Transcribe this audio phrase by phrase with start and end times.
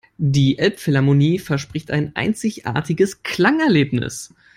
[0.17, 4.33] Die Elbphilharmonie verspricht ein einzigartiges Klangerlebnis.